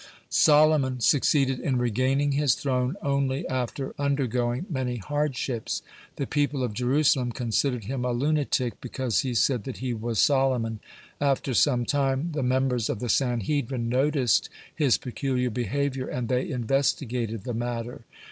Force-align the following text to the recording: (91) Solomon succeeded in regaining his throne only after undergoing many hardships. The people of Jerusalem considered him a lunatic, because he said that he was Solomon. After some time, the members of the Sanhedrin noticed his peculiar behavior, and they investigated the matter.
(91) 0.01 0.15
Solomon 0.31 0.99
succeeded 0.99 1.59
in 1.59 1.77
regaining 1.77 2.31
his 2.31 2.55
throne 2.55 2.97
only 3.03 3.47
after 3.47 3.93
undergoing 3.99 4.65
many 4.67 4.97
hardships. 4.97 5.83
The 6.15 6.25
people 6.25 6.63
of 6.63 6.73
Jerusalem 6.73 7.31
considered 7.31 7.83
him 7.83 8.03
a 8.03 8.11
lunatic, 8.11 8.81
because 8.81 9.19
he 9.19 9.35
said 9.35 9.63
that 9.65 9.77
he 9.77 9.93
was 9.93 10.17
Solomon. 10.17 10.79
After 11.21 11.53
some 11.53 11.85
time, 11.85 12.31
the 12.31 12.41
members 12.41 12.89
of 12.89 12.97
the 12.97 13.09
Sanhedrin 13.09 13.89
noticed 13.89 14.49
his 14.75 14.97
peculiar 14.97 15.51
behavior, 15.51 16.07
and 16.07 16.29
they 16.29 16.49
investigated 16.49 17.43
the 17.43 17.53
matter. 17.53 18.01